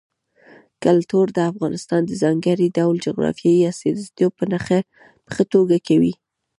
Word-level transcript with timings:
کلتور 0.83 1.25
د 1.33 1.39
افغانستان 1.51 2.01
د 2.05 2.11
ځانګړي 2.23 2.67
ډول 2.77 2.95
جغرافیې 3.05 3.67
استازیتوب 3.71 4.31
په 4.39 4.45
ښه 5.35 5.43
توګه 5.53 5.77
کوي. 5.87 6.13